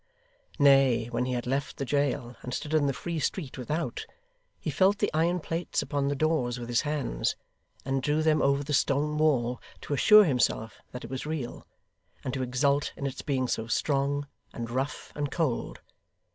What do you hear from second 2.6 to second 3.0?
in the